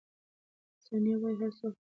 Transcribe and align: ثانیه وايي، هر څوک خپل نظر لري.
ثانیه 0.85 1.15
وايي، 1.19 1.35
هر 1.39 1.51
څوک 1.57 1.57
خپل 1.57 1.67
نظر 1.67 1.69
لري. 1.69 1.79